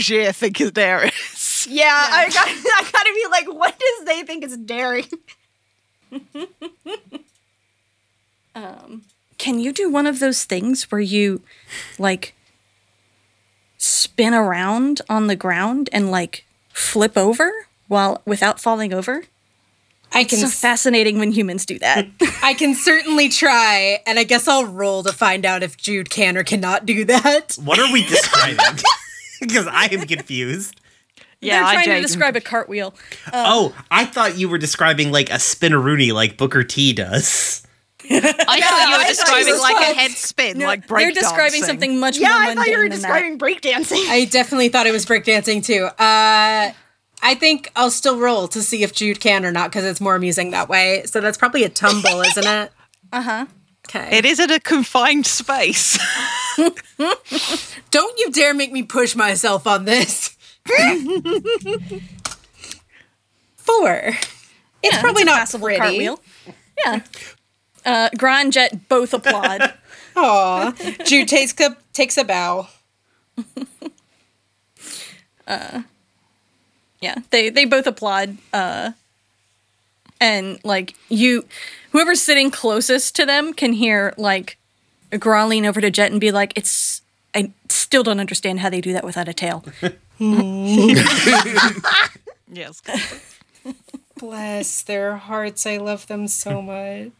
[0.00, 1.48] Hawk think is Darius?
[1.68, 5.04] Yeah, I got I gotta be like, what does they think is daring?
[8.54, 9.02] Um,
[9.38, 11.40] can you do one of those things where you
[11.98, 12.34] like
[13.78, 17.50] spin around on the ground and like flip over
[17.88, 19.22] while without falling over?
[20.12, 22.08] I can It's so fascinating when humans do that.
[22.42, 26.36] I can certainly try, and I guess I'll roll to find out if Jude can
[26.36, 27.56] or cannot do that.
[27.62, 28.82] What are we describing?
[29.48, 30.80] Because I am confused.
[31.42, 32.94] Yeah, They're I trying to describe a cartwheel.
[33.32, 37.62] oh, I thought you were describing like a spinneroonie like Booker T does.
[38.10, 41.14] I thought you were I describing like a supposed- head spin, No, like break they're
[41.22, 43.20] describing something much Yeah, more Yeah, I thought you were mundane than that.
[43.22, 44.06] describing breakdancing.
[44.10, 45.84] I definitely thought it was breakdancing too.
[45.84, 46.72] Uh,
[47.22, 50.16] I think I'll still roll to see if Jude can or not because it's more
[50.16, 51.04] amusing that way.
[51.06, 52.70] So that's probably a tumble, isn't it?
[53.14, 53.46] Uh huh.
[53.94, 54.18] Okay.
[54.18, 55.98] It is in a confined space.
[57.90, 60.36] Don't you dare make me push myself on this.
[63.56, 64.12] Four.
[64.82, 65.80] It's probably not Passable pretty.
[65.80, 66.20] cartwheel.
[66.84, 67.00] Yeah.
[67.84, 69.74] Uh, Gra Jet both applaud.
[70.16, 70.72] Aw.
[71.04, 72.68] Jude takes a takes a bow.
[77.00, 78.36] yeah, they they both applaud.
[78.52, 78.92] Uh,
[80.20, 81.44] and like you,
[81.92, 84.56] whoever's sitting closest to them can hear like
[85.18, 87.02] Gra lean over to Jet and be like, "It's
[87.34, 89.64] I still don't understand how they do that without a tail."
[92.52, 92.82] yes.
[94.18, 95.64] Bless their hearts.
[95.66, 97.10] I love them so much.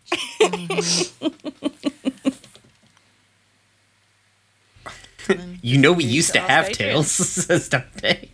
[5.18, 5.54] Mm-hmm.
[5.62, 6.92] You know we used to have Adrian.
[6.92, 8.28] tails, says Dante.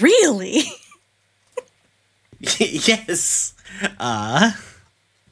[0.00, 0.62] really?
[2.58, 3.54] yes.
[3.98, 4.52] Uh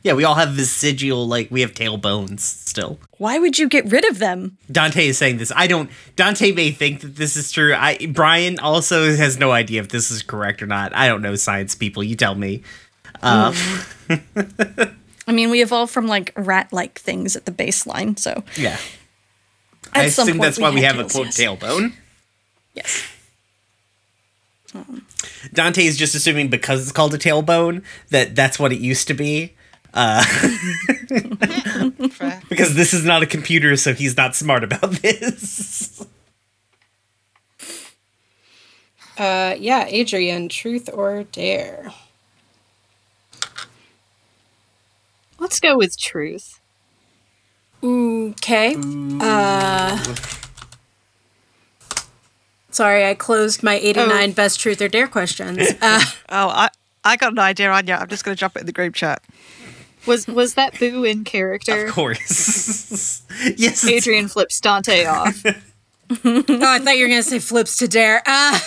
[0.03, 2.99] yeah, we all have vestigial like we have tailbones still.
[3.19, 4.57] Why would you get rid of them?
[4.71, 5.53] Dante is saying this.
[5.55, 7.75] I don't Dante may think that this is true.
[7.75, 10.95] I Brian also has no idea if this is correct or not.
[10.95, 12.63] I don't know science people, you tell me.
[13.23, 13.55] Um
[15.29, 18.79] I mean, we evolved from like rat-like things at the baseline, so yeah.
[19.93, 21.39] at I assume that's why we have a tails, quote yes.
[21.39, 21.93] tailbone.
[22.73, 23.13] Yes.
[25.53, 29.15] Dante is just assuming because it's called a tailbone that that's what it used to
[29.15, 29.55] be.
[29.95, 30.23] Uh,
[32.49, 36.05] because this is not a computer, so he's not smart about this.
[39.17, 41.93] Uh, yeah, Adrian, truth or dare?
[45.41, 46.61] Let's go with truth.
[47.83, 48.77] Okay.
[49.21, 49.97] Uh,
[52.79, 55.59] sorry, I closed my 89 best truth or dare questions.
[55.83, 56.01] Uh,
[56.31, 56.69] Oh, I,
[57.05, 57.97] I got an idea, Anya.
[58.01, 59.21] I'm just going to drop it in the group chat.
[60.07, 61.87] Was was that Boo in character?
[61.87, 63.23] Of course.
[63.57, 63.85] yes.
[63.85, 65.45] Adrian flips Dante off.
[65.47, 65.55] oh,
[66.25, 68.23] I thought you were going to say flips to dare.
[68.27, 68.59] Uh,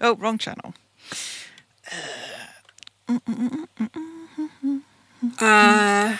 [0.00, 0.74] Oh, wrong channel.
[5.40, 6.16] uh,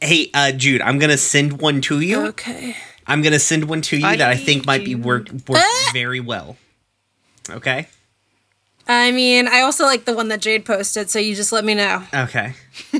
[0.00, 2.26] Hey, uh, Jude, I'm gonna send one to you.
[2.26, 2.76] okay.
[3.06, 5.62] I'm gonna send one to you I that I think might be work work
[5.92, 6.56] very well.
[7.50, 7.88] Okay.
[8.86, 11.74] I mean, I also like the one that Jade posted, so you just let me
[11.74, 12.02] know.
[12.14, 12.54] Okay.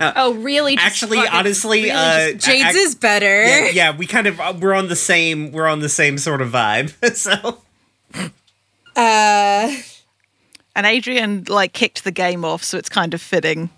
[0.00, 0.76] Oh, really?
[0.78, 3.44] Actually, fucking- honestly, really uh, Jade's ac- is better.
[3.44, 6.40] yeah, yeah, we kind of uh, we're on the same we're on the same sort
[6.40, 6.92] of vibe.
[7.16, 7.58] so
[8.96, 9.76] Uh,
[10.76, 13.70] And Adrian like kicked the game off, so it's kind of fitting.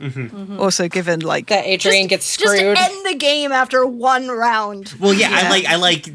[0.59, 2.49] Also, given like that Adrian gets screwed.
[2.49, 2.79] Just screwed.
[2.79, 4.95] end the game after one round.
[4.99, 6.09] well, yeah, I like I like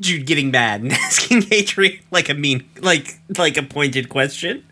[0.00, 4.66] Jude getting mad and asking Adrian like a mean like like a pointed question.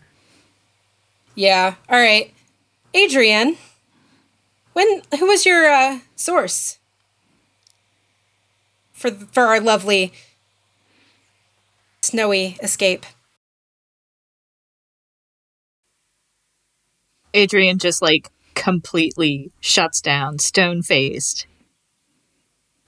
[1.35, 1.76] Yeah.
[1.88, 2.31] All right.
[2.93, 3.56] Adrian,
[4.75, 6.76] when who was your uh, source
[8.93, 10.12] for for our lovely
[12.02, 13.06] snowy escape?
[17.34, 21.46] Adrian just like completely shuts down, stone faced.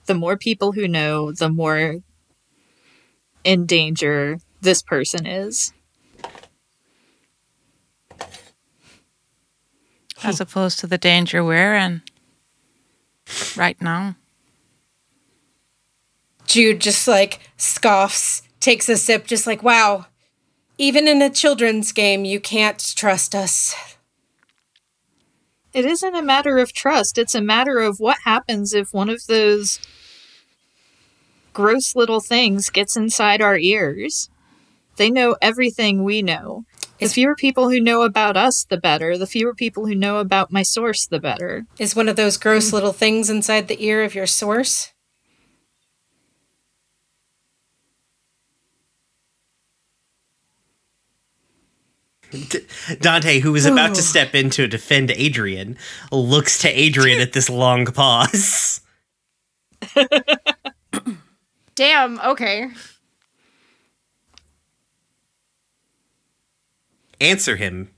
[0.06, 1.96] The more people who know, the more
[3.42, 5.72] in danger this person is.
[10.24, 10.42] as hmm.
[10.42, 12.02] opposed to the danger we're in
[13.56, 14.16] right now.
[16.46, 20.06] Jude just like scoffs, takes a sip, just like, wow,
[20.78, 23.74] even in a children's game, you can't trust us.
[25.74, 29.26] It isn't a matter of trust, it's a matter of what happens if one of
[29.26, 29.80] those
[31.52, 34.30] gross little things gets inside our ears.
[34.96, 36.64] They know everything we know.
[37.00, 39.18] The fewer people who know about us, the better.
[39.18, 41.66] The fewer people who know about my source, the better.
[41.76, 42.74] Is one of those gross mm.
[42.74, 44.93] little things inside the ear of your source?
[53.00, 55.76] Dante, who is about to step in to defend Adrian,
[56.10, 58.80] looks to Adrian at this long pause.
[61.74, 62.20] Damn.
[62.20, 62.68] Okay.
[67.20, 67.90] Answer him.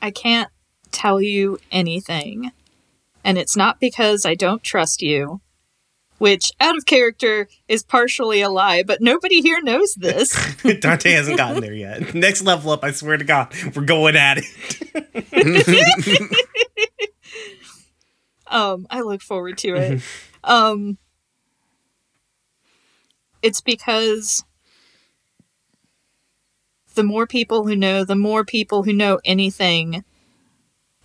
[0.00, 0.50] I can't
[0.90, 2.52] tell you anything.
[3.24, 5.40] And it's not because I don't trust you,
[6.22, 10.36] which, out of character, is partially a lie, but nobody here knows this.
[10.80, 12.14] Dante hasn't gotten there yet.
[12.14, 16.36] Next level up, I swear to God, we're going at it.
[18.46, 20.02] Um, I look forward to it.
[20.44, 20.98] um,
[23.40, 24.44] it's because
[26.94, 30.04] the more people who know, the more people who know anything,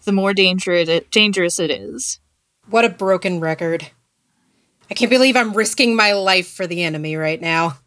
[0.04, 2.20] the more danger it, dangerous it is.
[2.70, 3.92] What a broken record.
[4.90, 7.78] I can't believe I'm risking my life for the enemy right now.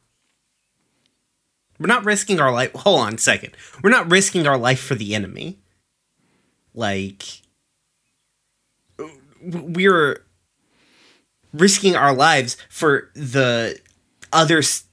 [1.79, 2.73] We're not risking our life.
[2.75, 3.56] Hold on a second.
[3.82, 5.58] We're not risking our life for the enemy.
[6.75, 7.23] Like,
[9.43, 10.23] we're
[11.55, 13.81] risking our lives for the
[14.32, 14.58] other.
[14.58, 14.85] s-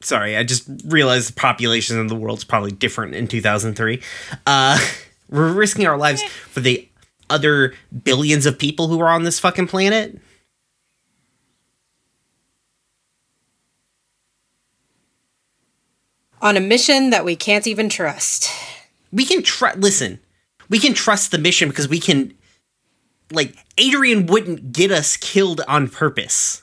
[0.00, 4.02] Sorry, I just realized the population of the world's probably different in 2003.
[4.44, 4.76] Uh,
[5.30, 6.88] we're risking our lives for the
[7.30, 10.18] other billions of people who are on this fucking planet.
[16.42, 18.50] On a mission that we can't even trust.
[19.12, 20.18] we can trust listen
[20.68, 22.34] we can trust the mission because we can
[23.30, 26.62] like adrian wouldn't get us killed on purpose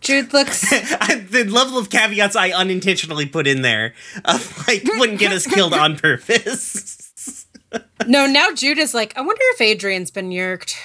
[0.00, 0.70] Jude looks.
[0.70, 3.94] The level of caveats i unintentionally put in there
[4.24, 7.46] of like wouldn't get us killed on purpose
[8.06, 10.76] no, now Jude is like, I wonder if Adrian's been yeerked.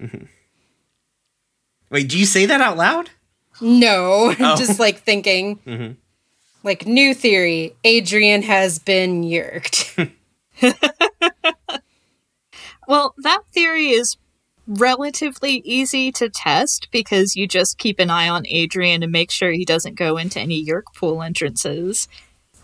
[0.00, 0.26] Mm-hmm.
[1.90, 3.10] Wait do you say that out loud
[3.60, 4.56] No, Oh.
[4.56, 5.58] just like thinking.
[5.66, 5.92] Mm-hmm.
[6.64, 9.96] Like, new theory Adrian has been yeerked.
[12.86, 14.16] Well, that theory is
[14.66, 19.50] relatively easy to test because you just keep an eye on Adrian and make sure
[19.52, 22.08] he doesn't go into any Yeerk pool entrances.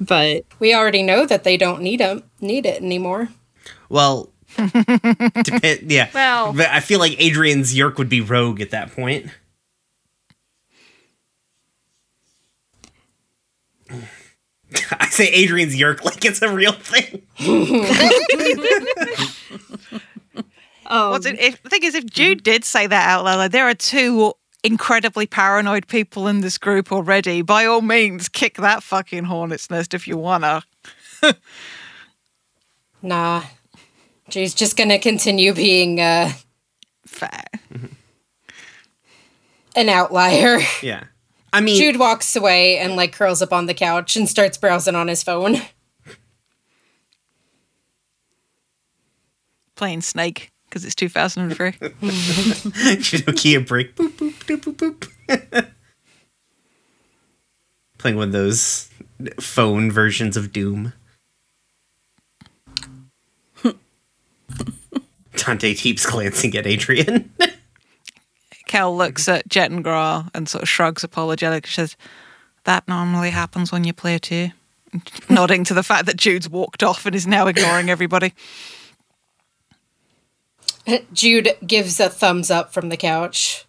[0.00, 3.28] But we already know that they don't need him, need it anymore.
[3.90, 8.92] well depend, yeah Well- but i feel like adrian's yeerk would be rogue at that
[8.92, 9.26] point
[14.98, 17.22] I say Adrian's yeerk like it's a real thing.
[20.86, 23.52] um, What's it, if, the thing is, if Jude did say that out loud, like,
[23.52, 24.32] there are two
[24.64, 27.42] incredibly paranoid people in this group already.
[27.42, 30.62] By all means, kick that fucking hornet's nest if you wanna.
[33.02, 33.42] Nah.
[34.34, 36.32] She's just gonna continue being uh,
[37.06, 37.44] Fair.
[39.76, 40.58] an outlier.
[40.82, 41.04] Yeah.
[41.52, 44.96] I mean, Jude walks away and like curls up on the couch and starts browsing
[44.96, 45.54] on his phone.
[49.76, 51.70] Playing Snake because it's 2003.
[51.70, 53.94] Nokia break.
[53.94, 55.70] Boop, boop, doop, boop, boop.
[57.98, 58.90] Playing one of those
[59.38, 60.92] phone versions of Doom.
[65.44, 67.32] Dante keeps glancing at Adrian.
[68.66, 71.66] Kel looks at Jet and Gra and sort of shrugs apologetic.
[71.66, 71.96] She says,
[72.64, 74.50] That normally happens when you play too.
[75.28, 78.32] Nodding to the fact that Jude's walked off and is now ignoring everybody.
[81.12, 83.64] Jude gives a thumbs up from the couch.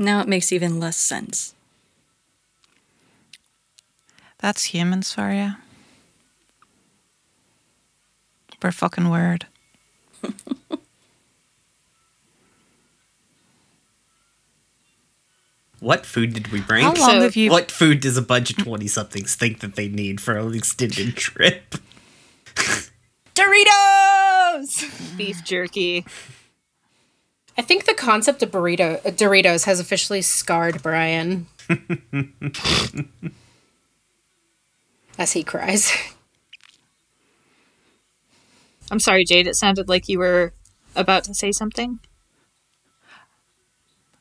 [0.00, 1.54] Now it makes even less sense.
[4.38, 5.32] That's humans for
[8.62, 8.66] you.
[8.66, 9.46] We're fucking word.
[15.80, 16.82] what food did we bring?
[16.82, 17.50] How long So- have you?
[17.50, 21.16] What food does a bunch of 20 somethings think that they need for an extended
[21.16, 21.76] trip?
[23.34, 25.16] Doritos.
[25.16, 26.04] beef jerky.
[27.56, 31.46] I think the concept of burrito uh, Doritos has officially scarred Brian.
[35.18, 35.92] As he cries.
[38.90, 39.46] I'm sorry, Jade.
[39.46, 40.52] It sounded like you were
[40.96, 42.00] about to say something.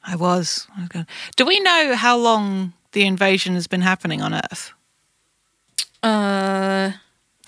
[0.03, 0.67] I was.
[0.75, 4.73] I was going, Do we know how long the invasion has been happening on Earth?
[6.01, 6.91] Uh,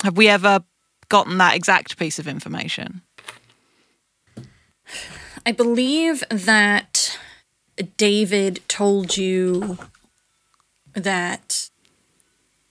[0.02, 0.64] Have we ever
[1.08, 3.02] gotten that exact piece of information?
[5.46, 7.18] I believe that
[7.96, 9.78] David told you
[10.92, 11.70] that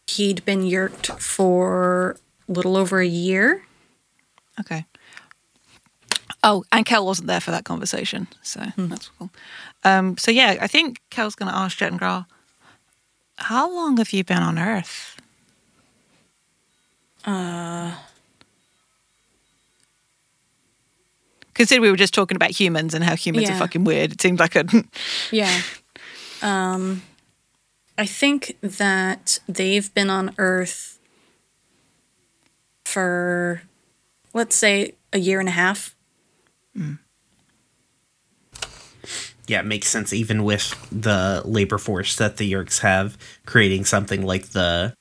[0.07, 3.63] he'd been yeerked for a little over a year.
[4.59, 4.85] Okay.
[6.43, 9.29] Oh, and Kel wasn't there for that conversation, so that's cool.
[9.83, 12.25] Um, so yeah, I think Kel's going to ask Jet and Gra,
[13.37, 15.17] how long have you been on Earth?
[17.25, 17.93] Uh.
[21.53, 23.55] Consider we were just talking about humans and how humans Yeah.
[23.55, 24.13] are fucking weird.
[24.13, 24.65] It seemed like a
[25.31, 25.61] Yeah.
[26.41, 27.01] Um,
[27.97, 30.99] I think that they've been on Earth
[32.85, 33.61] for,
[34.33, 35.95] let's say, a year and a half.
[39.47, 44.23] Yeah, it makes sense even with the labor force that the Yeerks have, creating something
[44.23, 44.93] like the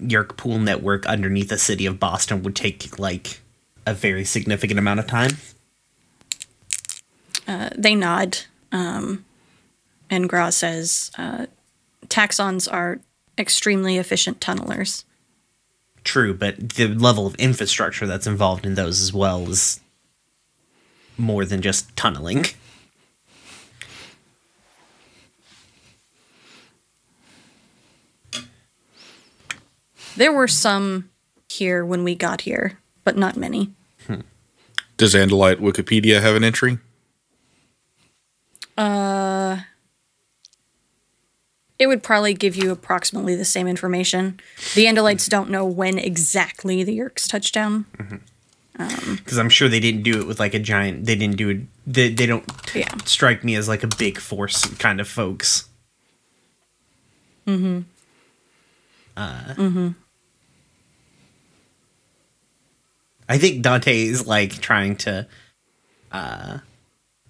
[0.00, 3.40] Yeerk pool network underneath the city of Boston would take like
[3.84, 5.32] a very significant amount of time.
[7.48, 8.38] Uh, they nod,
[8.70, 9.24] um,
[10.08, 11.46] and Gra says, uh,
[12.06, 13.00] "Taxxons are
[13.36, 15.04] extremely efficient tunnelers."
[16.04, 19.80] True, but the level of infrastructure that's involved in those as well is
[21.18, 22.46] more than just tunneling.
[30.16, 31.08] There were some
[31.48, 33.72] here when we got here, but not many.
[34.96, 36.78] Does Andalite Wikipedia have an entry?
[38.76, 39.39] Uh,
[41.80, 44.38] it would probably give you approximately the same information.
[44.74, 47.86] The Andalites don't know when exactly the Yeerks touched down.
[48.76, 51.06] Because I'm sure they didn't do it with like a giant.
[51.06, 51.60] They didn't do it.
[51.86, 52.44] They, they don't
[52.74, 52.94] Yeah.
[53.06, 55.68] strike me as like a big force kind of folks.
[57.46, 57.80] Mm-hmm.
[59.16, 59.88] Uh, mm-hmm.
[63.26, 65.26] I think Dante is like trying to
[66.12, 66.58] uh,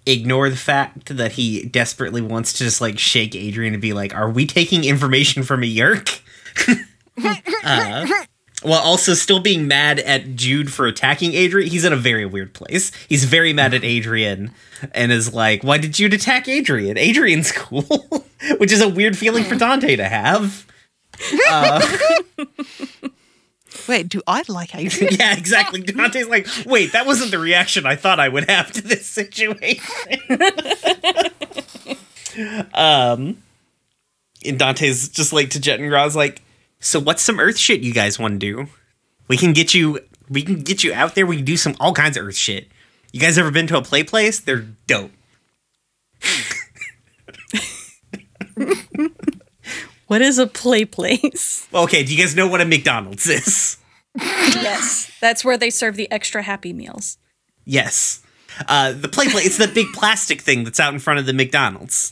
[0.05, 4.15] ignore the fact that he desperately wants to just like shake Adrian and be like,
[4.15, 6.21] "Are we taking information from a Yeerk?"
[7.63, 8.07] uh,
[8.63, 11.69] while also still being mad at Jude for attacking Adrian.
[11.69, 12.91] He's in a very weird place.
[13.07, 14.51] He's very mad at Adrian
[14.93, 16.97] and is like, "Why did Jude attack Adrian?
[16.97, 18.25] Adrian's cool,"
[18.57, 20.65] which is a weird feeling for Dante to have.
[23.87, 24.09] wait.
[24.09, 25.15] Do I like Adrian?
[25.19, 25.81] yeah, exactly.
[25.81, 29.81] Dante's like, "Wait, that wasn't the reaction I thought I would have to this situation."
[32.73, 33.37] um,
[34.45, 36.41] and Dante's just like to Jet and Gra's like,
[36.79, 38.67] "So what's some Earth shit you guys want to do?
[39.27, 41.25] We can get you, we can get you out there.
[41.25, 42.67] We can do some all kinds of Earth shit.
[43.11, 44.39] You guys ever been to a play place?
[44.39, 45.11] They're dope."
[50.11, 51.69] What is a play place?
[51.73, 53.77] Okay, do you guys know what a McDonald's is?
[54.19, 57.17] yes, that's where they serve the extra happy meals.
[57.63, 58.21] Yes.
[58.67, 61.31] Uh, the play play, it's the big plastic thing that's out in front of the
[61.31, 62.11] McDonald's.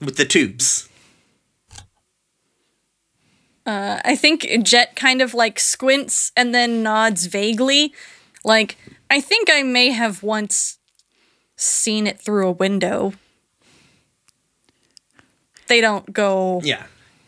[0.00, 0.88] With the tubes.
[3.66, 7.92] Uh, I think Jet kind of like squints and then nods vaguely.
[8.44, 8.76] Like,
[9.10, 10.78] I think I may have once
[11.56, 13.14] seen it through a window.
[15.68, 16.84] They don't go Yeah.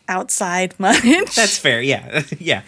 [0.09, 1.01] outside much.
[1.35, 1.81] That's fair.
[1.81, 2.23] Yeah.
[2.39, 2.61] yeah.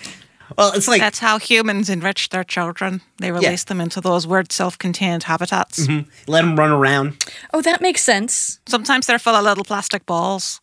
[0.58, 3.02] Well, it's like That's how humans enrich their children.
[3.18, 5.88] They release them into those weird self-contained habitats.
[6.28, 7.24] let them run around.
[7.54, 8.60] oh, that makes sense.
[8.68, 10.62] Sometimes they're full of little plastic balls.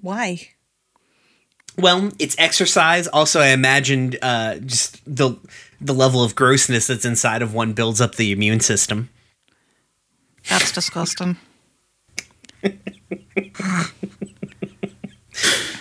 [0.00, 0.48] Why?
[1.78, 3.06] Well, it's exercise.
[3.08, 5.36] Also, I imagined uh, just the
[5.80, 9.08] the level of grossness that's inside of one builds up the immune system.
[10.48, 11.36] That's disgusting.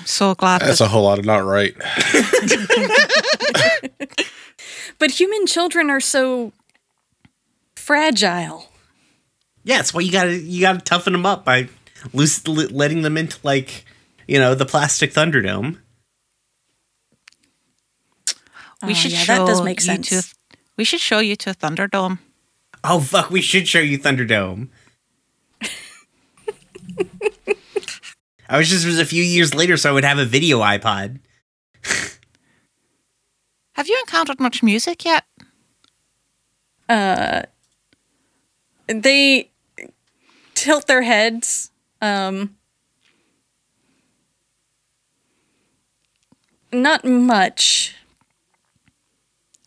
[0.05, 1.75] So glad That's that a whole lot of not right.
[4.99, 6.51] But human children are so
[7.77, 8.69] fragile.
[9.63, 11.69] Yeah, that's why you gotta you gotta toughen them up by
[12.13, 13.85] loose letting them into like
[14.27, 15.77] you know the plastic Thunderdome.
[18.83, 20.09] we Oh, should yeah, show that does make you sense.
[20.09, 20.21] To,
[20.75, 22.19] we should show you to Thunderdome.
[22.83, 24.67] Oh fuck, we should show you Thunderdome.
[28.49, 30.59] I was just it was a few years later, so I would have a video
[30.59, 31.19] iPod.
[33.73, 35.23] Have you encountered much music yet?
[36.89, 37.43] Uh,
[38.87, 39.51] they
[40.55, 41.71] tilt their heads.
[42.01, 42.57] Um,
[46.71, 47.95] not much.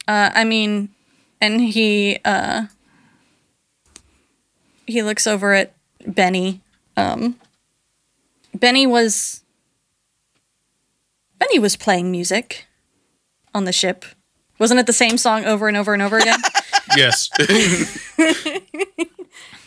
[0.08, 0.88] Uh, I mean,
[1.40, 2.66] and he uh,
[4.86, 5.74] he looks over at
[6.06, 6.60] Benny.
[6.96, 7.38] Um,
[8.54, 9.42] Benny was
[11.38, 12.66] Benny was playing music
[13.54, 14.04] on the ship.
[14.58, 16.40] Wasn't it the same song over and over and over again?
[16.96, 17.30] Yes.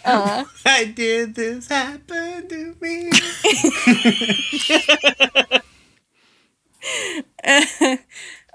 [0.05, 3.09] I did this happen to me.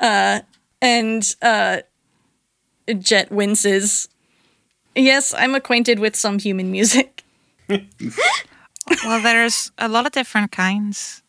[0.82, 1.78] And uh,
[2.98, 4.08] Jet winces.
[4.94, 7.22] Yes, I'm acquainted with some human music.
[9.04, 11.22] Well, there's a lot of different kinds.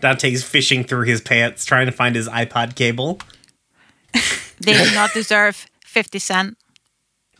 [0.00, 3.20] Dante's fishing through his pants trying to find his iPod cable.
[4.60, 6.58] They do not deserve 50 cent.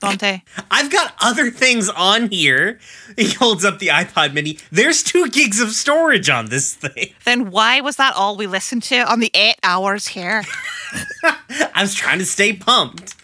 [0.01, 0.43] Dante.
[0.69, 2.81] I've got other things on here.
[3.17, 4.59] He holds up the iPod mini.
[4.73, 7.15] There's two gigs of storage on this thing.
[7.25, 10.43] Then why was that all we listened to on the eight hours here?
[11.25, 13.15] I was trying to stay pumped.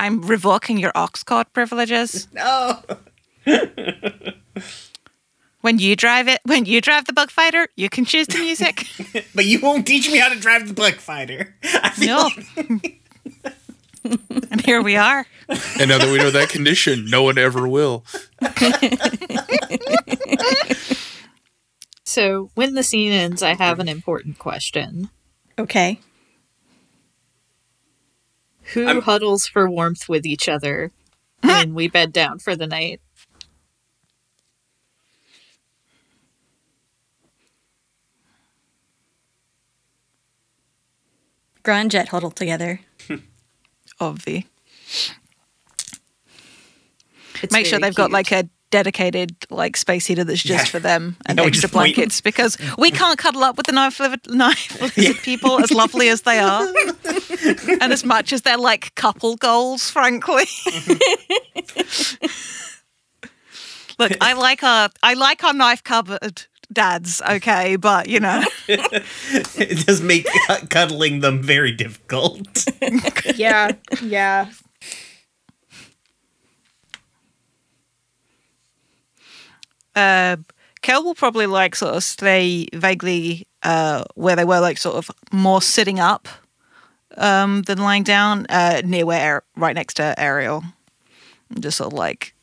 [0.00, 2.26] I'm revoking your aux cord privileges.
[2.32, 2.78] No.
[5.62, 8.86] When you drive it, when you drive the bug fighter, you can choose the music.
[9.34, 11.54] But you won't teach me how to drive the Bug Fighter.
[11.62, 12.30] I feel No.
[12.56, 13.02] like-
[14.50, 15.26] and here we are.
[15.78, 18.06] and now that we know that condition, no one ever will.
[22.04, 25.10] So when the scene ends, I have an important question.
[25.58, 26.00] Okay.
[28.74, 30.90] Who huddles for warmth with each other
[31.42, 33.00] when we bed down for the night?
[41.62, 42.80] Gra and Jet huddle together.
[44.00, 44.46] Obvi.
[47.42, 50.70] It's Make sure they've got like a dedicated like space heater that's just Yeah.
[50.70, 53.72] for them and Yeah, we extra point- blankets because we can't cuddle up with the
[53.72, 56.64] knife livered knife lizard people as lovely as they are
[57.80, 60.44] and as much as they're like couple goals frankly
[63.98, 69.86] look i like our i like our knife covered dads okay but you know it
[69.86, 70.26] does make
[70.68, 72.64] cuddling them very difficult.
[73.36, 74.50] Yeah, yeah.
[79.94, 80.36] uh,
[80.82, 85.10] Kel will probably like sort of stay vaguely uh, where they were, like sort of
[85.32, 86.28] more sitting up
[87.16, 90.64] um, than lying down, uh, near where right next to Ariel,
[91.50, 92.34] and just sort of like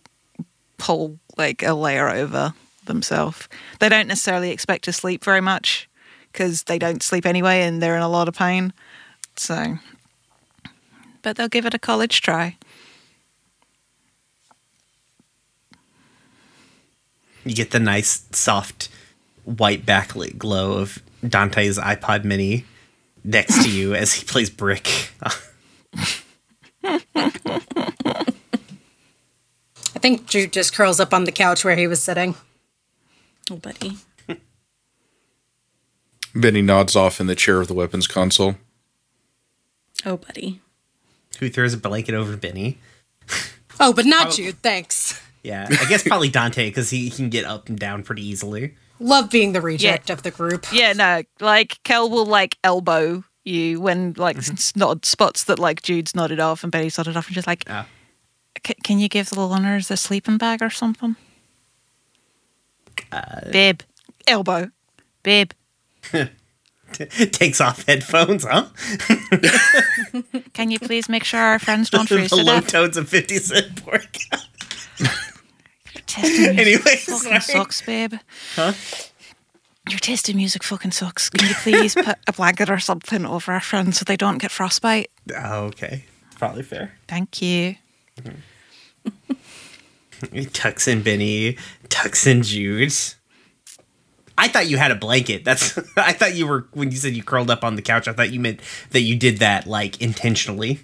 [0.77, 2.53] pull like a layer over
[2.86, 3.47] themselves.
[3.80, 5.89] They don't necessarily expect to sleep very much
[6.32, 8.73] because they don't sleep anyway, and they're in a lot of pain.
[9.36, 9.77] So,
[11.21, 12.58] but they'll give it a college try.
[17.45, 18.89] You get the nice, soft,
[19.45, 22.65] white backlit glow of Dante's iPod mini
[23.23, 25.12] next to you as he plays brick.
[26.84, 26.99] I
[29.99, 32.36] think Jude just curls up on the couch where he was sitting.
[33.49, 33.97] Oh, buddy.
[36.36, 38.56] Benny nods off in the chair of the weapons console.
[40.06, 40.62] Oh, buddy.
[41.39, 42.77] Who throws a blanket over Benny?
[43.80, 45.21] Oh, but not Jude, thanks.
[45.43, 48.75] Yeah, I guess probably Dante because he, he can get up and down pretty easily.
[48.99, 50.65] Love being the reject of the group.
[50.71, 55.81] Yeah, no, like Kel will like elbow you when like s- nod spots that like
[55.83, 57.86] Jude's nodded off and Betty's nodded off and just like, Ah.
[58.65, 61.15] "C- can you give the little runners a sleeping bag or something?
[63.12, 63.81] Uh, Babe,
[64.27, 64.69] elbow,
[65.23, 65.51] babe.
[66.93, 68.67] Takes off headphones, huh?
[70.53, 72.71] Can you please make sure our friends don't freeze the to low death?
[72.71, 74.07] tones of 50 Cent pork.
[76.10, 77.41] Your tasting music Anyway, fucking sorry.
[77.41, 78.13] sucks, babe.
[78.56, 78.74] Huh?
[79.89, 81.30] Your taste in music fucking sucks.
[81.30, 84.52] Can you please put a blanket or something over our friends so they don't get
[84.52, 85.10] frostbite?
[85.36, 86.04] Oh, okay.
[86.38, 86.93] Probably fair.
[87.08, 87.76] Thank you.
[88.22, 88.39] Mm-hmm.
[90.54, 91.58] Tucks in Benny,
[91.89, 92.91] tucks in Jude.
[94.38, 95.46] I thought you had a blanket.
[95.46, 98.13] That's I thought you were when you said you curled up on the couch, I
[98.13, 98.60] thought you meant
[98.91, 100.80] that you did that like intentionally.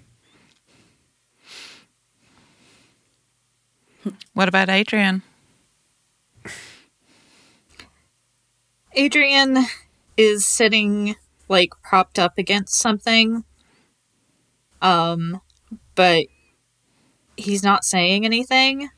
[4.33, 5.21] What about Adrian?
[8.93, 9.65] Adrian
[10.17, 11.15] is sitting
[11.49, 13.43] like propped up against something.
[14.81, 15.41] Um,
[15.95, 16.25] but
[17.37, 18.89] he's not saying anything.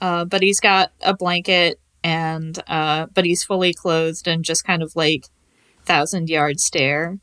[0.00, 4.82] Uh, but he's got a blanket and uh, but he's fully clothed and just kind
[4.82, 5.28] of like
[5.84, 7.18] thousand yard stare.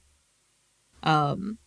[1.04, 1.58] Um,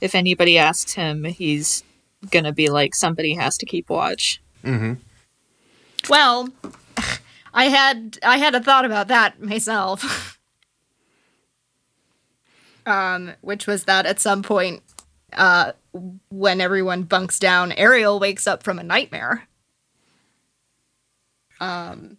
[0.00, 1.84] if anybody asks him, he's
[2.30, 4.40] gonna be like, somebody has to keep watch.
[6.08, 6.48] Well,
[7.54, 10.38] I had I had a thought about that myself.
[12.86, 14.82] um, which was that at some point,
[15.32, 15.72] uh,
[16.30, 19.46] when everyone bunks down, Ariel wakes up from a nightmare.
[21.60, 22.16] Um,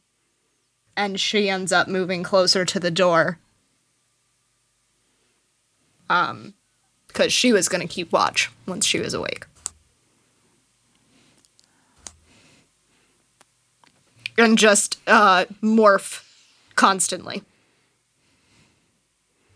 [0.95, 3.39] and she ends up moving closer to the door.
[6.09, 6.53] Um,
[7.11, 9.45] because she was going to keep watch once she was awake.
[14.37, 16.23] And just uh, morph
[16.75, 17.43] constantly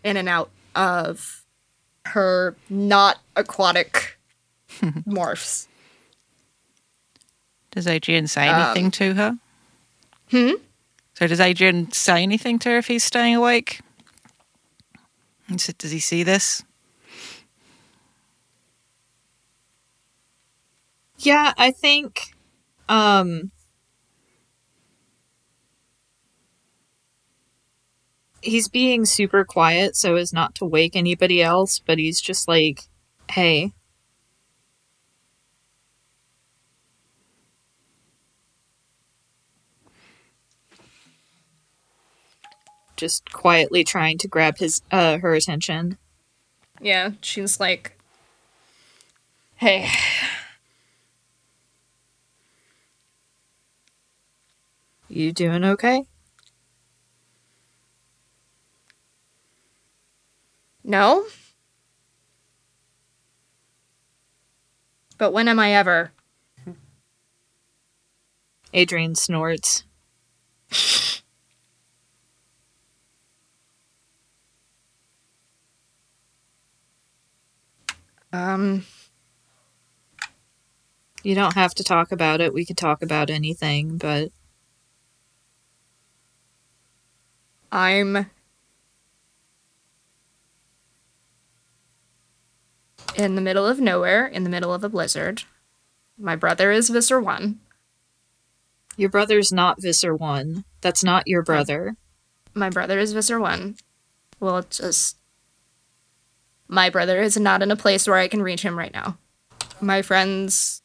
[0.04, 1.44] in and out of
[2.04, 4.16] her not aquatic
[4.80, 5.66] morphs.
[7.72, 9.38] Does Adrian say anything to her?
[10.30, 10.50] Hmm?
[11.14, 13.80] So does Adrian say anything to her if he's staying awake?
[15.48, 16.62] And so does he see this?
[21.18, 22.34] Yeah, I think
[22.88, 23.50] um
[28.42, 32.82] he's being super quiet so as not to wake anybody else, but he's just like,
[33.30, 33.72] "Hey,
[42.96, 45.98] just quietly trying to grab his uh her attention.
[46.80, 47.98] Yeah, she's like,
[49.56, 49.88] hey,
[55.16, 56.04] You doing okay?"
[60.84, 61.26] no?
[65.18, 66.12] But when am I ever?
[68.72, 69.82] Adrian snorts.
[78.32, 78.84] Um,
[81.22, 82.54] You don't have to talk about it.
[82.54, 84.30] We could talk about anything, but
[87.76, 88.30] I'm
[93.14, 95.42] in the middle of nowhere, in the middle of a blizzard.
[96.16, 97.60] My brother is Visser 1.
[98.96, 100.64] your brother's not Visser 1.
[100.80, 101.96] That's not your brother.
[102.54, 103.76] My brother is Visser 1.
[104.40, 105.18] Well, it's just.
[106.68, 109.18] My brother is not in a place where I can reach him right now.
[109.82, 110.80] My friends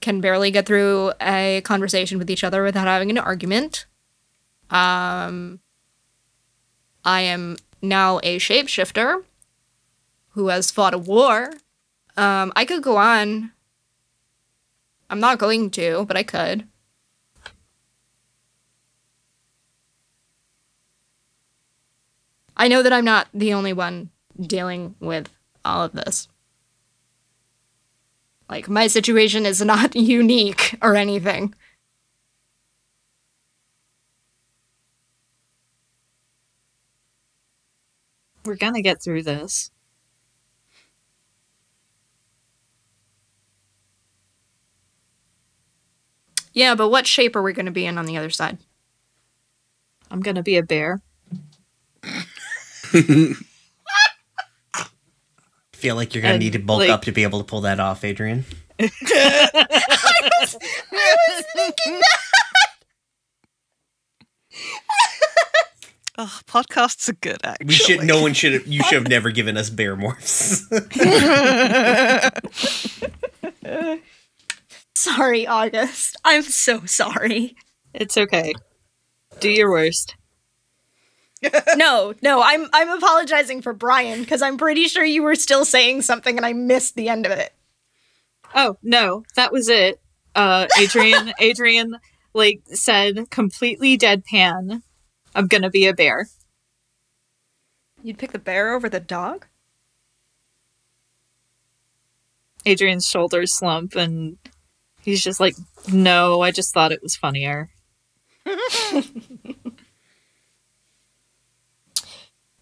[0.00, 3.86] can barely get through a conversation with each other without having an argument.
[4.70, 5.58] Um,
[7.04, 9.24] I am now a shapeshifter
[10.30, 11.52] who has fought a war.
[12.16, 13.52] Um, I could go on.
[15.10, 16.66] I'm not going to, but I could.
[22.56, 25.30] I know that I'm not the only one dealing with
[25.64, 26.28] all of this.
[28.48, 31.54] Like, my situation is not unique or anything.
[38.44, 39.70] We're gonna get through this.
[46.52, 48.58] Yeah, but what shape are we going to be in on the other side?
[50.10, 51.00] I'm gonna be a bear.
[55.72, 57.62] Feel like you're gonna And, need to bulk like- up to be able to pull
[57.62, 58.44] that off, Adrian.
[66.16, 67.66] Oh, podcasts are good, actually.
[67.66, 68.04] We should.
[68.04, 68.52] No one should.
[68.52, 70.62] have You should have never given us bear morphs.
[74.94, 76.16] Sorry, August.
[76.24, 77.56] I'm so sorry.
[77.92, 78.52] It's okay.
[79.40, 80.14] Do your worst.
[81.76, 86.02] no, no, I'm I'm apologizing for Brian because I'm pretty sure you were still saying
[86.02, 87.52] something and I missed the end of it.
[88.54, 90.00] Oh, no, that was it.
[90.34, 91.96] Uh Adrian Adrian
[92.32, 94.82] like said completely deadpan,
[95.34, 96.28] I'm gonna be a bear.
[98.02, 99.46] You'd pick the bear over the dog?
[102.66, 104.38] Adrian's shoulders slump and
[105.02, 105.54] he's just like,
[105.92, 107.70] No, I just thought it was funnier.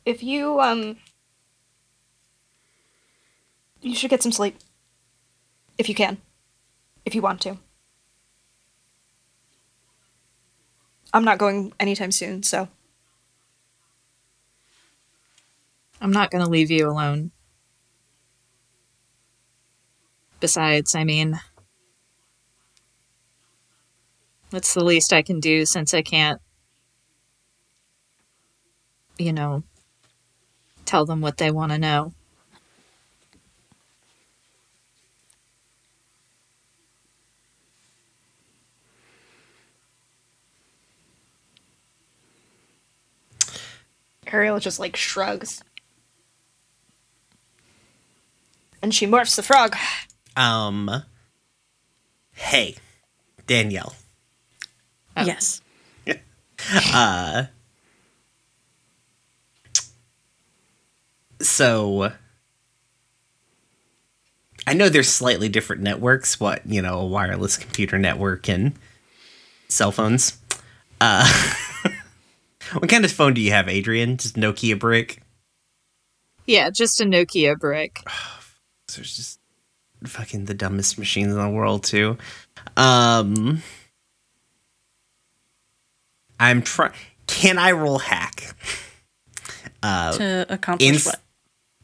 [0.04, 0.96] If you um
[3.80, 4.58] you should get some sleep.
[5.78, 6.18] If you can.
[7.04, 7.58] If you want to.
[11.12, 12.68] I'm not going anytime soon, so
[16.00, 17.32] I'm not gonna leave you alone.
[20.40, 21.38] Besides, I mean
[24.50, 26.40] that's the least I can do since I can't
[29.18, 29.62] you know
[30.84, 32.12] tell them what they want to know.
[44.32, 45.62] Ariel just like shrugs.
[48.82, 49.76] And she morphs the frog.
[50.36, 51.04] um.
[52.32, 52.76] Hey,
[53.46, 53.94] Danielle.
[55.16, 55.60] Yes.
[56.94, 57.46] Uh
[61.40, 62.12] so
[64.66, 68.74] I know there's slightly different networks, what, you know, a wireless computer network and
[69.68, 70.38] cell phones.
[71.00, 71.26] Uh
[72.74, 74.16] What kind of phone do you have, Adrian?
[74.16, 75.22] Just Nokia brick?
[76.46, 78.00] Yeah, just a Nokia brick.
[78.94, 79.40] There's just
[80.04, 82.18] fucking the dumbest machines in the world too.
[82.76, 83.62] Um
[86.40, 86.92] I'm trying
[87.26, 88.54] can I roll hack?
[89.82, 91.20] to accomplish ins- what?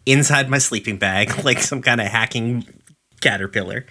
[0.07, 2.67] inside my sleeping bag, like some kind of hacking
[3.21, 3.87] caterpillar.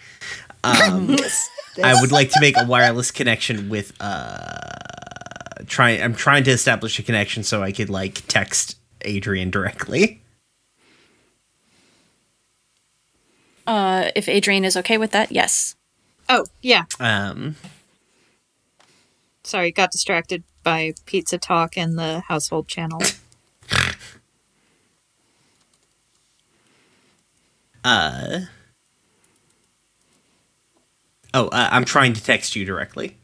[0.63, 1.15] Um,
[1.83, 4.57] I would like to make a wireless connection with uh
[5.65, 10.21] try I'm trying to establish a connection so I could like text Adrian directly.
[13.65, 15.75] Uh, if Adrian is okay with that, yes.
[16.29, 16.83] Oh, yeah.
[16.99, 17.55] Um
[19.43, 23.01] Sorry, got distracted by pizza talk and the household channel.
[27.83, 28.39] uh
[31.33, 33.17] Oh, uh, I'm trying to text you directly.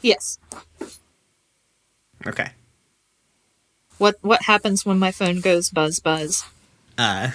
[0.00, 0.38] yes.
[2.26, 2.50] Okay.
[3.98, 6.44] What what happens when my phone goes buzz buzz?
[6.98, 7.30] uh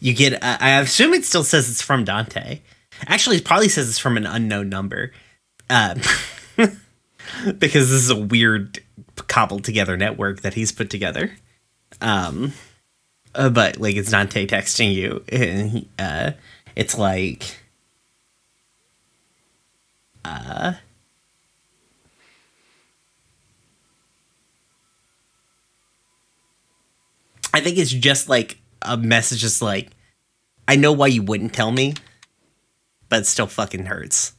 [0.00, 2.60] you get uh, i assume it still says it's from dante
[3.06, 5.12] actually it probably says it's from an unknown number
[5.70, 6.00] um
[7.58, 8.78] because this is a weird
[9.28, 11.32] cobbled together network that he's put together
[12.00, 12.52] um
[13.34, 16.30] uh, but like it's dante texting you and he, uh
[16.74, 17.58] it's like
[20.24, 20.74] uh
[27.56, 29.88] I think it's just like a message just like
[30.68, 31.94] I know why you wouldn't tell me,
[33.08, 34.34] but it still fucking hurts.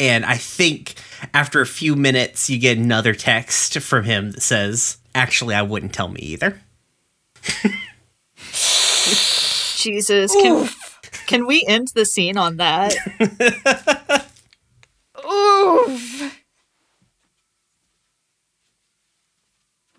[0.00, 0.94] And I think
[1.34, 5.92] after a few minutes you get another text from him that says, "Actually, I wouldn't
[5.92, 6.62] tell me either."
[9.76, 10.66] Jesus, can
[11.26, 12.96] can we end the scene on that?
[15.30, 16.38] Oof.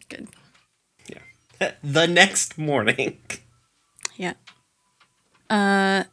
[0.09, 0.27] Good.
[1.83, 3.19] the next morning.
[4.15, 4.33] Yeah.
[5.49, 6.03] Uh,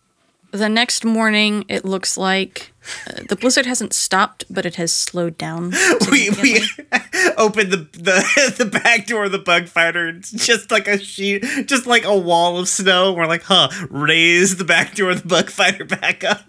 [0.52, 2.72] the next morning, it looks like
[3.06, 5.70] uh, the blizzard hasn't stopped, but it has slowed down.
[6.10, 7.32] we we significantly.
[7.36, 10.08] open the the the back door of the bug fighter.
[10.08, 13.12] It's just like a sheet, just like a wall of snow.
[13.12, 13.68] We're like, huh?
[13.90, 16.44] Raise the back door of the bug fighter back up.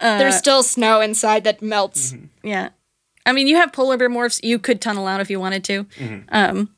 [0.00, 2.14] There's still snow inside that melts.
[2.42, 2.70] Yeah.
[3.26, 4.40] I mean, you have polar bear morphs.
[4.42, 5.86] You could tunnel out if you wanted to.
[6.30, 6.70] Um,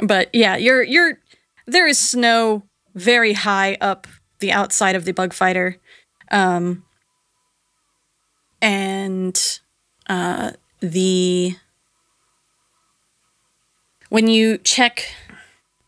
[0.00, 1.18] but yeah, you're you're
[1.66, 2.62] there is snow
[2.94, 4.06] very high up
[4.38, 5.76] the outside of the bug fighter,
[6.30, 6.84] um,
[8.62, 9.60] and
[10.08, 11.56] uh, the
[14.08, 15.12] when you check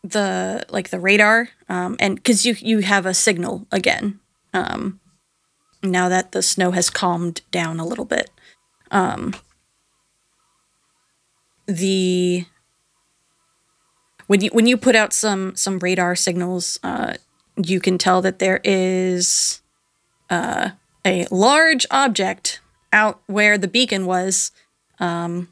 [0.03, 4.19] the like the radar, um, and because you you have a signal again.
[4.53, 4.99] Um,
[5.83, 8.29] now that the snow has calmed down a little bit
[11.71, 12.45] the
[14.27, 17.13] when you when you put out some some radar signals, uh,
[17.61, 19.61] you can tell that there is
[20.29, 20.71] uh,
[21.05, 22.59] a large object
[22.93, 24.51] out where the beacon was.
[24.99, 25.49] Um,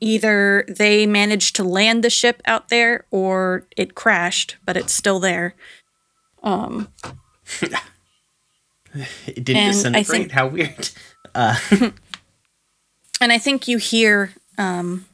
[0.00, 5.18] either they managed to land the ship out there, or it crashed, but it's still
[5.20, 5.54] there.
[6.42, 6.88] Um,
[9.26, 10.06] It didn't disintegrate.
[10.06, 10.88] think- How weird.
[13.20, 15.06] and I think you hear um,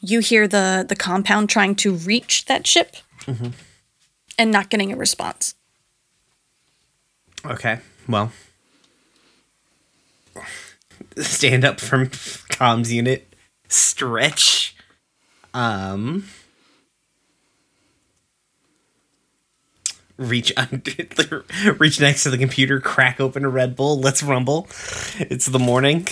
[0.00, 2.96] you hear the the compound trying to reach that ship
[4.38, 5.54] and not getting a response.
[7.44, 7.80] Okay.
[8.08, 8.32] Well,
[11.16, 13.34] stand up from comms unit.
[13.68, 14.76] Stretch.
[15.54, 16.24] Um.
[20.22, 21.44] Reach under,
[21.78, 23.98] reach next to the computer, crack open a Red Bull.
[23.98, 24.68] Let's rumble.
[25.18, 26.06] It's the morning.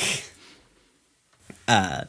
[1.69, 2.05] Uh,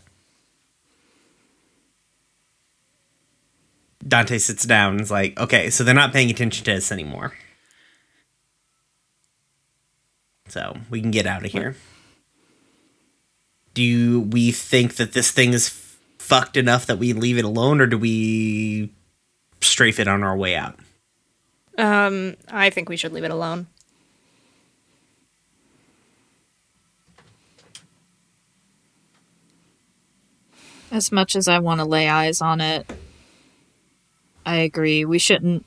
[4.08, 7.34] Dante sits down and is like, "Okay, so they're not paying attention to us anymore."
[10.48, 11.76] So we can get out of here.
[13.74, 15.70] Do we think that this thing is
[16.18, 18.92] fucked enough that we leave it alone, or do we
[19.62, 20.80] strafe it on our way out?
[21.78, 23.68] Um, I think we should leave it alone.
[30.92, 32.86] As much as I want to lay eyes on it,
[34.46, 35.06] I agree.
[35.06, 35.66] We shouldn't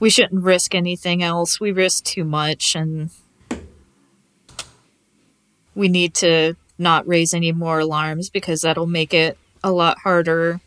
[0.00, 1.60] we shouldn't risk anything else.
[1.60, 3.10] We risk too much and
[5.74, 10.60] we need to not raise any more alarms because that'll make it a lot harder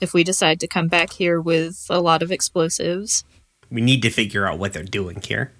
[0.00, 3.24] if we decide to come back here with a lot of explosives.
[3.72, 5.52] We need to figure out what they're doing here.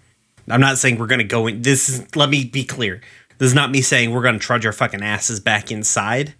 [0.49, 1.63] I'm not saying we're gonna go in.
[1.63, 2.15] This is.
[2.15, 3.01] Let me be clear.
[3.39, 6.35] This is not me saying we're gonna trudge our fucking asses back inside.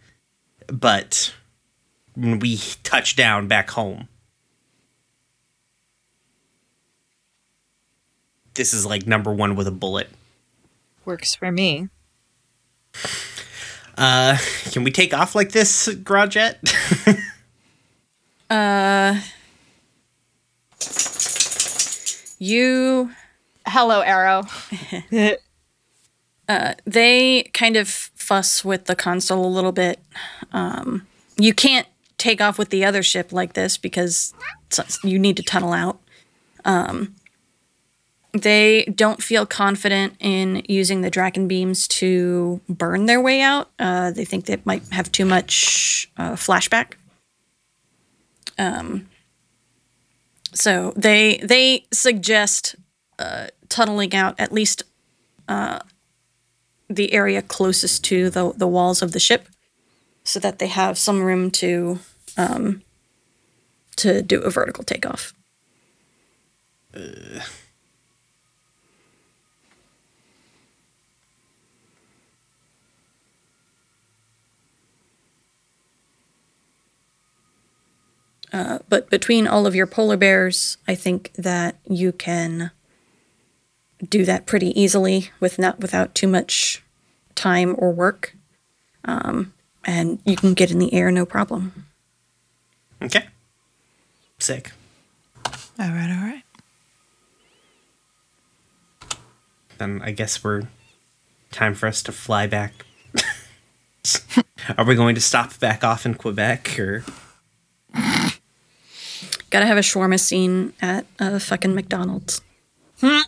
[0.67, 1.35] But
[2.15, 4.09] when we touch down back home,
[8.55, 10.09] this is like number one with a bullet.
[11.05, 11.89] Works for me.
[13.97, 14.37] Uh,
[14.71, 16.57] can we take off like this, Grodjet?
[22.43, 23.13] You
[23.69, 24.43] Hello, Arrow.
[26.85, 30.01] they kind of fuss with the console a little bit.
[30.53, 31.87] Um, you can't
[32.19, 34.35] take off with the other ship like this because
[35.05, 36.01] you need to tunnel out.
[36.65, 37.15] Um,
[38.33, 43.71] they don't feel confident in using the Dracon beams to burn their way out.
[43.79, 46.95] Uh, they think they might have too much uh, flashback.
[48.59, 49.07] Um,
[50.55, 52.77] so they they suggest
[53.19, 54.85] uh, tunneling out at least
[56.89, 59.49] the area closest to the the walls of the ship,
[60.25, 61.99] so that they have some room to
[62.37, 62.83] um,
[63.97, 65.33] to do a vertical takeoff.
[66.95, 67.41] Uh,
[78.53, 82.71] but between all of your polar bears, I think that you can
[84.09, 86.83] do that pretty easily with not without too much
[87.35, 88.37] time or work.
[89.05, 91.87] Um, and you can get in the air no problem.
[93.03, 93.27] okay.
[94.39, 94.73] Sick.
[95.47, 96.43] All right, all right.
[99.79, 100.63] Then I guess we're
[101.51, 102.85] time for us to fly back.
[104.79, 107.05] Are we going to stop back off in Quebec or?
[109.53, 112.41] Gotta have a shawarma scene at uh, fucking McDonald's.
[113.03, 113.19] we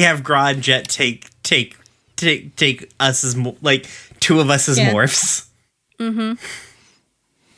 [0.00, 1.76] have Grod Jet take take
[2.16, 3.86] take take us as mo- like
[4.20, 4.92] two of us as Yeah.
[4.92, 5.46] morphs.
[6.00, 6.34] Mm-hmm.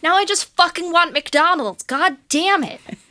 [0.03, 1.83] Now I just fucking want McDonald's.
[1.85, 2.81] God damn it.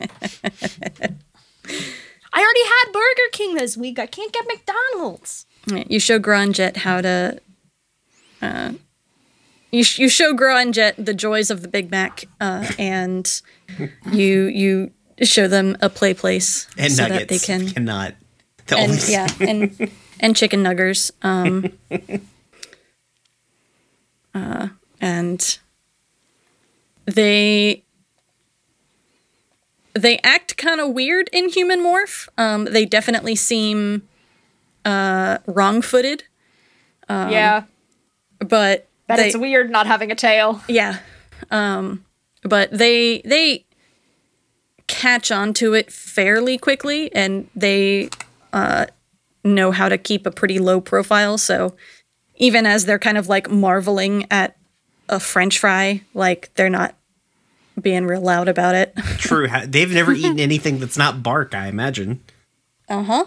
[2.36, 3.98] I already had Burger King this week.
[3.98, 5.46] I can't get McDonald's.
[5.88, 7.40] You show Gronjet how to.
[8.42, 8.72] Uh,
[9.74, 13.40] you, sh- you show Gronjet the joys of the Big Mac, uh, and
[14.12, 14.90] you you
[15.22, 18.14] show them a play place And so nuggets that they can cannot.
[18.66, 21.70] The and only- yeah and and chicken nuggers um
[24.34, 24.68] uh
[25.00, 25.58] and
[27.06, 27.84] they
[29.94, 34.08] they act kind of weird in human morph um they definitely seem
[34.84, 36.24] uh wrong-footed
[37.08, 37.64] yeah.
[38.40, 40.60] but That they, it's weird not having a tail.
[40.68, 40.98] yeah
[41.50, 42.04] um
[42.42, 43.64] but they they
[44.86, 48.08] catch on to it fairly quickly and they
[48.52, 48.86] uh
[49.42, 51.74] know how to keep a pretty low profile so
[52.36, 54.56] even as they're kind of like marveling at
[55.08, 56.94] a french fry like they're not
[57.80, 59.48] being real loud about it True.
[59.66, 61.54] They've never eaten anything that's not bark.
[61.54, 62.22] I imagine.
[62.88, 63.24] uh-huh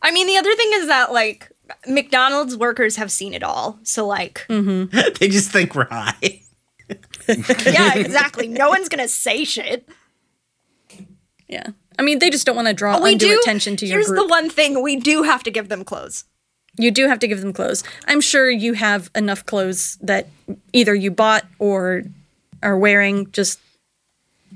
[0.00, 1.50] I mean, the other thing is that, like,
[1.86, 3.78] McDonald's workers have seen it all.
[3.82, 6.14] So, like, They just think we're high.
[7.28, 8.48] yeah, exactly.
[8.48, 9.86] No one's gonna say shit.
[11.48, 13.40] yeah i mean they just don't want to draw we undue do.
[13.40, 16.24] attention to your Here's group the one thing we do have to give them clothes.
[16.78, 17.82] you do have to give them clothes.
[18.06, 20.28] I'm sure you have enough clothes that
[20.72, 22.04] either you bought or
[22.62, 23.30] are wearing.
[23.32, 23.58] Just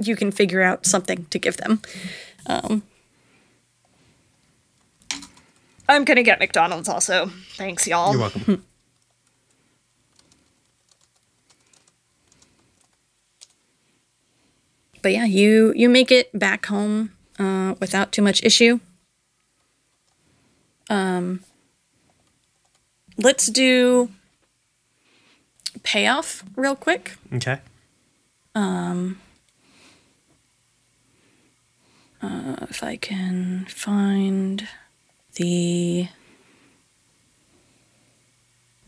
[0.00, 1.80] you can figure out something to give them.
[2.46, 2.82] Um,
[5.92, 7.30] I'm gonna get McDonald's also.
[7.56, 8.12] Thanks, y'all.
[8.12, 8.44] You're welcome.
[15.02, 18.80] but yeah, you you make it back home uh, without too much issue.
[20.88, 21.40] Um,
[23.18, 24.08] let's do
[25.82, 27.16] payoff real quick.
[27.34, 27.58] Okay.
[28.54, 29.18] Um.
[32.72, 34.66] If I can find
[35.34, 36.08] the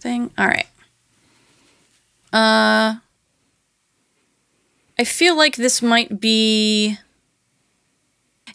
[0.01, 0.31] thing.
[0.39, 0.67] All right.
[2.33, 2.97] Uh
[4.99, 6.99] I feel like this might be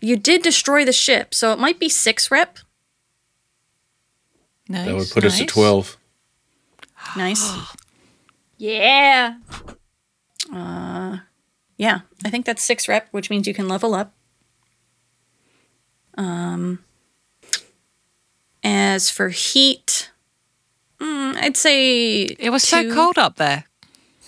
[0.01, 2.59] You did destroy the ship, so it might be 6 rep.
[4.69, 4.85] Nice.
[4.85, 5.97] That would put us at 12.
[7.17, 7.51] Nice.
[8.57, 9.37] Yeah.
[10.53, 11.17] Uh,
[11.77, 14.13] yeah, I think that's six rep, which means you can level up.
[16.17, 16.83] Um,
[18.63, 20.11] as for heat,
[20.99, 23.65] mm, I'd say It was two- so cold up there.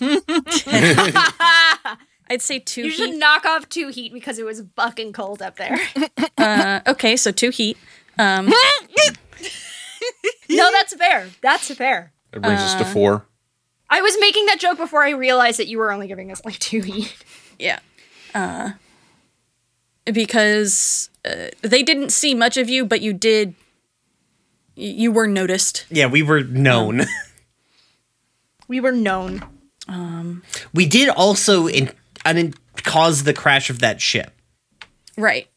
[2.30, 5.56] I'd say two You should knock off two heat because it was fucking cold up
[5.56, 5.78] there.
[6.38, 7.76] Uh, okay, so two heat.
[8.18, 8.46] Um,
[10.48, 11.28] no, that's fair.
[11.40, 12.12] That's fair.
[12.32, 13.26] It brings us Uh, to four.
[13.88, 16.58] I was making that joke before I realized that you were only giving us like
[16.58, 17.14] two heat.
[17.60, 17.78] yeah.
[18.34, 18.72] Uh,
[20.06, 23.54] because uh, they didn't see much of you, but you did.
[24.74, 25.86] You were noticed.
[25.90, 27.02] Yeah, we were known.
[28.68, 29.42] We were known.
[30.72, 31.90] we did also in,
[32.24, 34.30] un- cause the crash of that ship.
[35.18, 35.48] Right.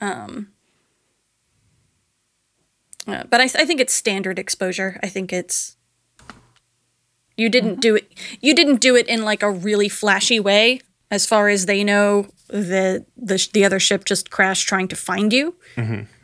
[0.00, 0.48] Um.
[3.06, 4.98] uh, but I, I think it's standard exposure.
[5.00, 5.76] I think it's.
[7.36, 8.12] You didn't do it.
[8.40, 10.80] You didn't do it in like a really flashy way.
[11.08, 15.32] As far as they know, the the the other ship just crashed trying to find
[15.32, 15.54] you,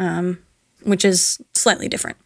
[0.00, 0.38] um,
[0.84, 2.16] which is slightly different.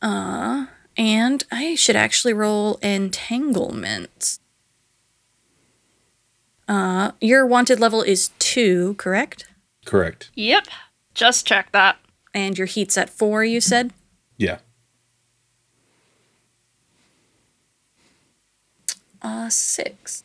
[0.00, 4.38] Uh, and I should actually roll entanglement.
[6.68, 9.46] Uh, your wanted level is two, correct?
[9.86, 10.30] Correct.
[10.34, 10.66] Yep.
[11.14, 11.96] Just check that.
[12.34, 13.92] And your heat's at four, you said?
[14.36, 14.58] Yeah.
[19.22, 20.24] Uh, six.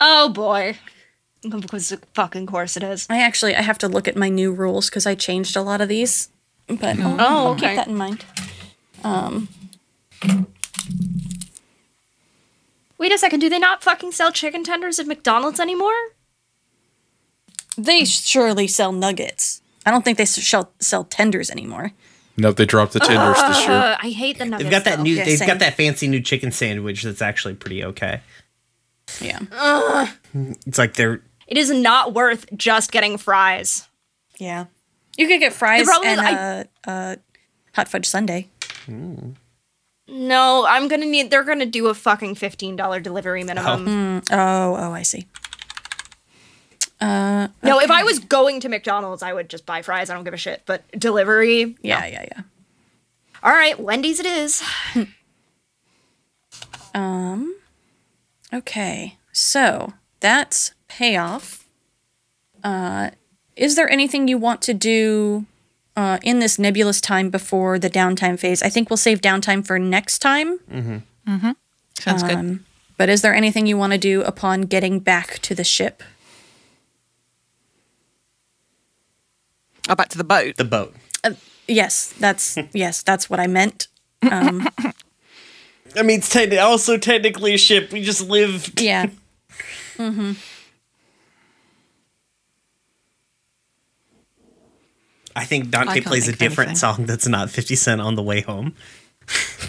[0.00, 0.76] Oh boy.
[1.42, 3.06] Because of fucking course it is.
[3.10, 5.80] I actually I have to look at my new rules because I changed a lot
[5.80, 6.28] of these.
[6.66, 7.68] But I'll, Oh, okay.
[7.68, 8.24] keep that in mind.
[9.04, 9.48] Um,
[12.98, 15.94] Wait a second, do they not fucking sell chicken tenders at McDonald's anymore?
[17.78, 19.60] they surely sell nuggets.
[19.84, 21.92] I don't think they sell sell tenders anymore.
[22.38, 23.70] No, they dropped the tenders this year.
[23.76, 24.62] Uh, I hate the nuggets.
[24.64, 25.02] They've got that though.
[25.02, 25.14] new.
[25.14, 25.46] Yeah, they've same.
[25.48, 28.22] got that fancy new chicken sandwich that's actually pretty okay.
[29.20, 30.08] Yeah.
[30.66, 33.86] It's like they're It is not worth just getting fries.
[34.38, 34.66] Yeah.
[35.16, 37.16] You could get fries The problem and I- uh, uh,
[37.74, 38.46] hot fudge sundae.
[40.08, 41.30] No, I'm gonna need.
[41.30, 44.22] They're gonna do a fucking fifteen dollar delivery minimum.
[44.30, 45.26] Oh, oh, I see.
[47.00, 50.08] Uh, No, if I was going to McDonald's, I would just buy fries.
[50.08, 50.62] I don't give a shit.
[50.64, 52.40] But delivery, yeah, yeah, yeah.
[53.42, 54.62] all right, Wendy's it is.
[56.94, 57.54] Um,
[58.52, 61.66] okay, so that's payoff.
[62.62, 63.10] Uh,
[63.56, 65.46] is there anything you want to do
[65.96, 68.62] uh, in this nebulous time before the downtime phase?
[68.62, 70.58] I think we'll save downtime for next time.
[70.70, 70.96] Mm-hmm.
[71.28, 71.50] Mm-hmm.
[71.98, 72.36] Sounds good.
[72.36, 72.64] Um,
[72.96, 76.02] but is there anything you want to do upon getting back to the ship?
[79.88, 80.56] Oh, back to the boat.
[80.56, 80.94] the boat.
[81.68, 83.88] Yes, that's yes, that's what I meant.
[84.30, 84.68] Um,
[85.96, 87.92] I mean, it's techni- also technically a ship.
[87.92, 88.72] We just live.
[88.78, 89.06] yeah.
[89.96, 90.32] Mm-hmm.
[95.34, 96.96] I think Dante can't plays a think different anything.
[96.96, 98.74] song that's not Fifty Cent on the way home.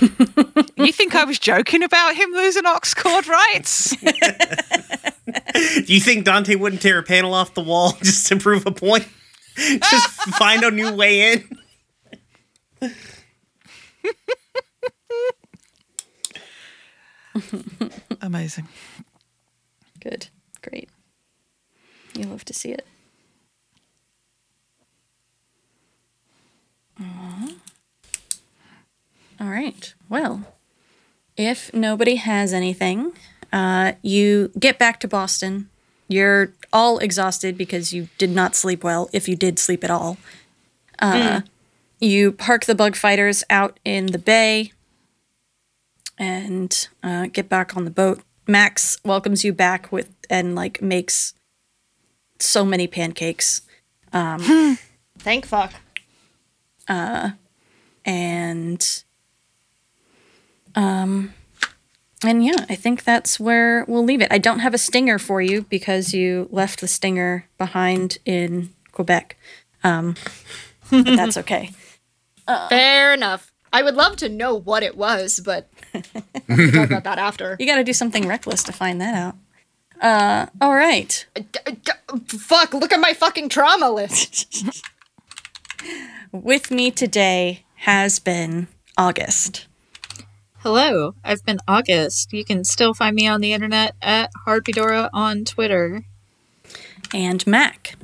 [0.77, 3.95] You think I was joking about him losing aux cord rights?
[4.01, 8.71] Do you think Dante wouldn't tear a panel off the wall just to prove a
[8.71, 9.07] point?
[9.57, 11.33] just find a new way
[12.81, 12.91] in.
[18.21, 18.67] Amazing.
[19.99, 20.27] Good.
[20.61, 20.89] Great.
[22.13, 22.85] You'll love to see it.
[26.99, 27.49] Aw.
[29.39, 29.93] All right.
[30.09, 30.43] Well,
[31.35, 33.13] if nobody has anything,
[33.53, 35.69] uh, you get back to Boston.
[36.07, 40.17] You're all exhausted because you did not sleep well, if you did sleep at all.
[40.99, 41.41] Uh,
[41.99, 44.71] You park the bug fighters out in the bay
[46.17, 48.21] and uh, get back on the boat.
[48.47, 51.33] Max welcomes you back with and like makes
[52.39, 53.61] so many pancakes.
[55.19, 55.73] Thank fuck.
[58.05, 59.03] and
[60.75, 61.33] um
[62.23, 65.41] and yeah i think that's where we'll leave it i don't have a stinger for
[65.41, 69.35] you because you left the stinger behind in quebec
[69.83, 70.15] um
[70.89, 71.71] but that's okay
[72.69, 73.51] Fair enough.
[73.73, 75.69] I would love to know what it was, but
[76.47, 77.55] we can talk about that after.
[77.59, 79.35] you got to do something reckless to find that out
[80.01, 81.91] uh all right D- d-
[82.37, 82.73] fuck!
[82.73, 84.63] Look at my fucking trauma list.
[86.31, 88.67] with me today has been
[88.97, 89.65] august
[90.61, 92.33] Hello, I've been August.
[92.33, 96.03] You can still find me on the internet at Harpydora on Twitter.
[97.13, 97.95] and mac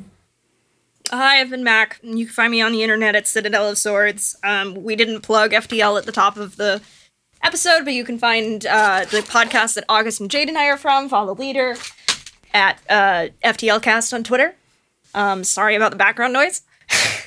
[1.10, 2.00] Hi, I've been Mac.
[2.02, 4.36] You can find me on the internet at Citadel of Swords.
[4.44, 6.82] Um, we didn't plug FTL at the top of the
[7.44, 10.78] episode, but you can find uh, the podcast that August and Jade and I are
[10.78, 11.10] from.
[11.10, 11.76] Follow Leader
[12.54, 14.56] at uh, FTLcast on Twitter.
[15.14, 16.64] Um, sorry about the background noise.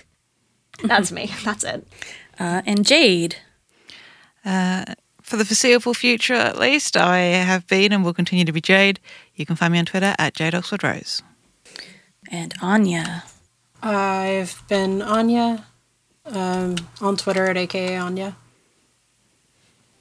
[0.83, 1.31] That's me.
[1.45, 1.87] That's it.
[2.39, 3.37] Uh, and Jade.
[5.27, 9.01] For the foreseeable future, at least, I have been and will continue to be Jade.
[9.35, 11.21] You can find me on Twitter at Jade Oxford Rose.
[12.31, 13.25] And Anya.
[13.83, 15.67] I've been Anya
[16.27, 18.37] um, on Twitter at aka Anya.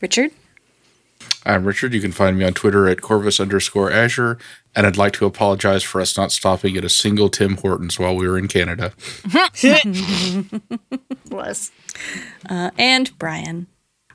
[0.02, 0.32] Richard.
[1.46, 1.94] I'm Richard.
[1.94, 4.38] You can find me on Twitter at Corvus underscore Azure.
[4.76, 8.16] And I'd like to apologize for us not stopping at a single Tim Hortons while
[8.16, 8.92] we were in Canada.
[11.30, 11.72] Was.
[12.50, 13.68] Uh, and Brian.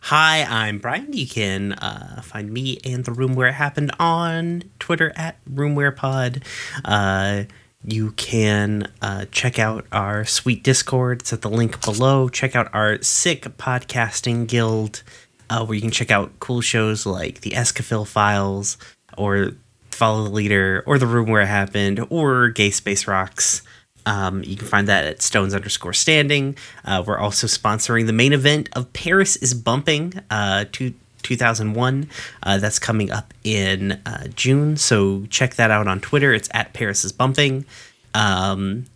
[0.04, 1.12] Hi, I'm Brian.
[1.12, 6.42] You can uh, find me and the room where it happened on Twitter at RoomWherePod.
[6.84, 7.44] Uh,
[7.84, 11.22] you can uh, check out our sweet Discord.
[11.22, 12.28] It's at the link below.
[12.28, 15.02] Check out our sick podcasting guild,
[15.50, 18.78] uh, where you can check out cool shows like the Escafil Files,
[19.18, 19.52] or
[19.90, 23.62] Follow the Leader, or The Room Where It Happened, or Gay Space Rocks.
[24.06, 26.56] Um, you can find that at Stones underscore Standing.
[26.84, 32.08] Uh, we're also sponsoring the main event of Paris is Bumping uh, to 2001.
[32.42, 36.32] Uh, that's coming up in uh, June, so check that out on Twitter.
[36.32, 37.66] It's at Paris is Bumping.
[38.14, 38.86] Um,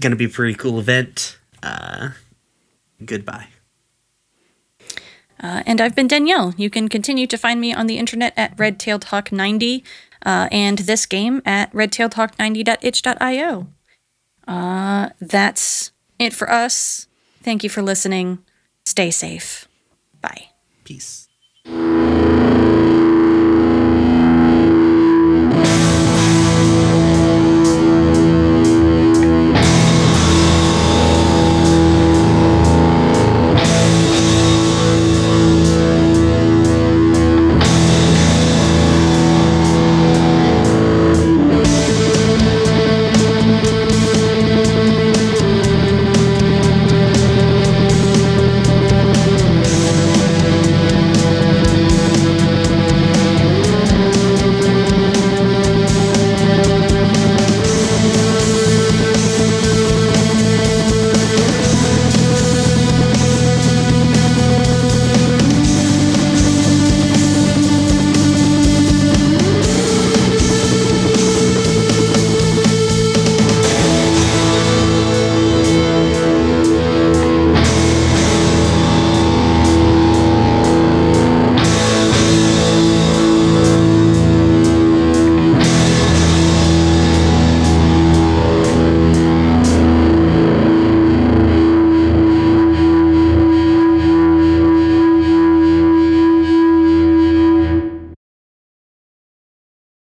[0.00, 1.38] gonna be a pretty cool event.
[1.62, 2.10] Uh,
[3.04, 3.46] goodbye.
[5.42, 6.54] Uh, and I've been Danielle.
[6.56, 9.82] You can continue to find me on the internet at redtailtalk90
[10.24, 13.66] uh, and this game at redtailtalk90.itch.io.
[14.46, 17.06] Uh, that's it for us.
[17.42, 18.38] Thank you for listening.
[18.84, 19.66] Stay safe.
[20.20, 20.46] Bye.
[20.84, 21.28] Peace.